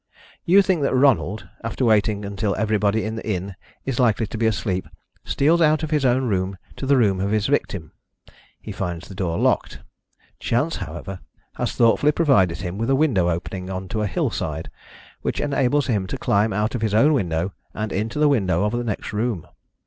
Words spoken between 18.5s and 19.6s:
of the next room.